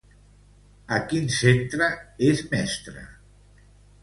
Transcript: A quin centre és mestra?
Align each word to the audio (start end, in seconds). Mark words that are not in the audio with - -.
A 0.97 0.97
quin 1.11 1.29
centre 1.39 1.91
és 2.31 2.43
mestra? 2.55 3.05